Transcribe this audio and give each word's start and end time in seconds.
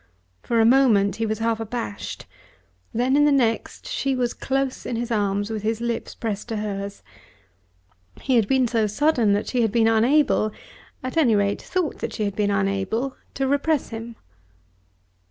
For 0.41 0.59
a 0.59 0.65
moment 0.65 1.17
he 1.17 1.27
was 1.27 1.37
half 1.37 1.59
abashed. 1.59 2.25
Then 2.91 3.15
in 3.15 3.25
the 3.25 3.31
next 3.31 3.85
she 3.87 4.15
was 4.15 4.33
close 4.33 4.83
in 4.83 4.95
his 4.95 5.11
arms 5.11 5.51
with 5.51 5.61
his 5.61 5.79
lips 5.79 6.15
pressed 6.15 6.49
to 6.49 6.55
hers. 6.57 7.03
He 8.19 8.35
had 8.35 8.47
been 8.47 8.67
so 8.67 8.87
sudden 8.87 9.33
that 9.33 9.45
she 9.47 9.61
had 9.61 9.71
been 9.71 9.87
unable, 9.87 10.51
at 11.03 11.17
any 11.17 11.35
rate 11.35 11.61
thought 11.61 11.99
that 11.99 12.13
she 12.13 12.23
had 12.23 12.35
been 12.35 12.49
unable, 12.49 13.15
to 13.35 13.47
repress 13.47 13.89
him. 13.89 14.15